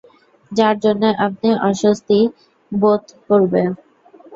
যার 0.51 0.75
জন্যে 0.83 1.09
আপনি 1.25 1.49
অস্বস্তি 1.67 2.19
বোধ 2.71 3.03
করবেন। 3.27 3.69